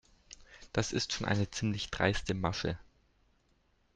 Das 0.73 0.93
ist 0.93 1.13
schon 1.13 1.27
eine 1.27 1.51
ziemlich 1.51 1.91
dreiste 1.91 2.33
Masche. 2.33 2.79